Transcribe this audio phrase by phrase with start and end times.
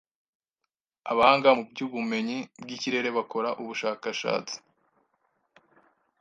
[1.11, 4.53] abahanga mu by’ubumenyi bw’ikirere bakora ubushakashats